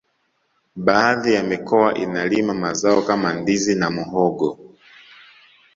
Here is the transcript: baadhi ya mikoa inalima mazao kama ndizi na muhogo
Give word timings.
baadhi 0.75 1.33
ya 1.33 1.43
mikoa 1.43 1.93
inalima 1.97 2.53
mazao 2.53 3.01
kama 3.01 3.33
ndizi 3.33 3.75
na 3.75 3.91
muhogo 3.91 4.59